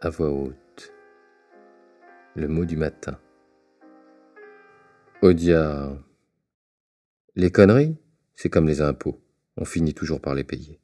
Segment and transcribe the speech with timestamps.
[0.00, 0.92] à voix haute.
[2.34, 3.18] Le mot du matin.
[5.22, 5.92] Oh, Odia.
[7.36, 7.96] Les conneries,
[8.34, 9.20] c'est comme les impôts.
[9.56, 10.80] On finit toujours par les payer.